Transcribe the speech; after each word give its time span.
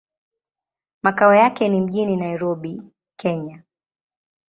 Makao 1.03 1.33
yake 1.35 1.69
ni 1.69 1.81
mjini 1.81 2.17
Nairobi, 2.17 2.81
Kenya. 3.17 3.63